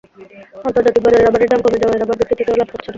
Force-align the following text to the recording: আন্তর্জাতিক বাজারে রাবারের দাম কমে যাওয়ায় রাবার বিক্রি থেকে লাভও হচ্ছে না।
আন্তর্জাতিক 0.65 1.01
বাজারে 1.05 1.23
রাবারের 1.23 1.49
দাম 1.51 1.61
কমে 1.63 1.81
যাওয়ায় 1.81 1.99
রাবার 1.99 2.17
বিক্রি 2.19 2.35
থেকে 2.39 2.51
লাভও 2.51 2.73
হচ্ছে 2.73 2.77
না। 2.77 2.89